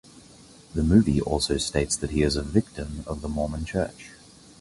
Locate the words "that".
1.97-2.09